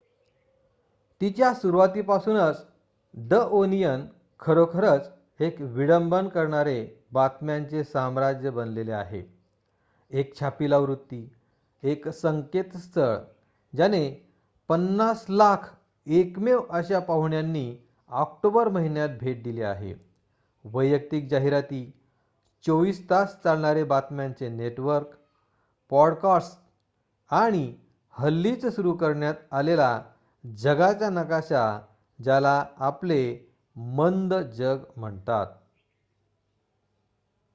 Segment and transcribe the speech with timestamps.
[1.21, 2.65] तिच्या सुरुवातीपासूनच
[3.13, 4.05] the Onion
[4.39, 5.09] खरोखरच
[5.39, 6.87] एक विडंबन करणारे
[7.11, 9.23] बातम्यांचे साम्राज्य बनलेले आहे
[10.09, 11.29] एक छापील आवृत्ती
[11.83, 13.17] एक संकेतस्थळ
[13.75, 14.29] ज्याने
[14.67, 15.65] 5,000,000
[16.05, 17.77] एकमेव अशा पाहुण्यांनी
[18.09, 19.93] ऑक्टोबर महिन्यात भेट दिली आहे
[20.63, 21.93] वैयक्तिक जाहिराती
[22.67, 25.07] 24 तास चालणारे बातम्यांचे नेटवर्क
[25.89, 26.57] पॉडकास्टस
[27.31, 27.75] आणि
[28.11, 30.03] हल्लीच सुरू करण्यात आलेला
[30.57, 31.81] जगाचा नकाशा
[32.23, 33.51] ज्याला आपले
[33.75, 35.47] मंद जग म्हणतात